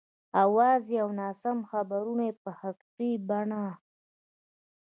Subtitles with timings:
[0.43, 3.65] اوازې او ناسم خبرونه په حقیقي بڼه.